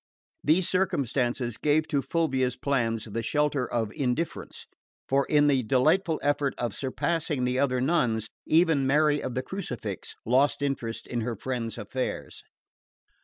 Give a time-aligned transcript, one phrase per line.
[0.43, 4.65] These circumstances gave to Fulvia's plans the shelter of indifference;
[5.07, 10.15] for in the delightful effort of surpassing the other nuns even Mary of the Crucifix
[10.25, 12.41] lost interest in her friend's affairs.